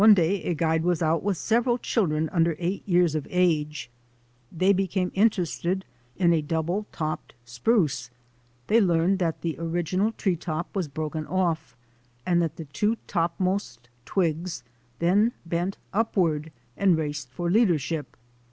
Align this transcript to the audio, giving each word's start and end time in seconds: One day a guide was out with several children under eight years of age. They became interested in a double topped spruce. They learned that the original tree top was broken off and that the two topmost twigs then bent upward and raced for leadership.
One 0.01 0.15
day 0.15 0.41
a 0.45 0.55
guide 0.55 0.83
was 0.83 1.03
out 1.03 1.21
with 1.21 1.37
several 1.37 1.77
children 1.77 2.27
under 2.33 2.55
eight 2.57 2.81
years 2.89 3.13
of 3.13 3.27
age. 3.29 3.91
They 4.51 4.73
became 4.73 5.11
interested 5.13 5.85
in 6.15 6.33
a 6.33 6.41
double 6.41 6.87
topped 6.91 7.35
spruce. 7.45 8.09
They 8.65 8.81
learned 8.81 9.19
that 9.19 9.41
the 9.41 9.59
original 9.59 10.11
tree 10.13 10.37
top 10.37 10.75
was 10.75 10.87
broken 10.87 11.27
off 11.27 11.77
and 12.25 12.41
that 12.41 12.55
the 12.55 12.65
two 12.65 12.97
topmost 13.05 13.89
twigs 14.05 14.63
then 14.97 15.33
bent 15.45 15.77
upward 15.93 16.51
and 16.75 16.97
raced 16.97 17.29
for 17.29 17.51
leadership. 17.51 18.17